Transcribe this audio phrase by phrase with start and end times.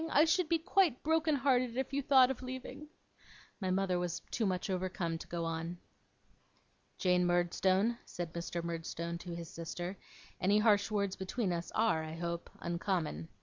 [0.09, 2.87] I should be quite broken hearted if you thought of leaving'
[3.61, 5.77] My mother was too much overcome to go on.
[6.97, 8.63] 'Jane Murdstone,' said Mr.
[8.63, 9.99] Murdstone to his sister,
[10.39, 13.27] 'any harsh words between us are, I hope, uncommon.